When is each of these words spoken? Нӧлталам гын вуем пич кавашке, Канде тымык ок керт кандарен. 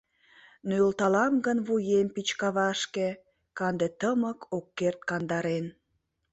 Нӧлталам 0.67 1.33
гын 1.45 1.57
вуем 1.67 2.07
пич 2.15 2.29
кавашке, 2.41 3.07
Канде 3.57 3.87
тымык 3.99 4.39
ок 4.57 4.65
керт 4.77 4.99
кандарен. 5.09 5.65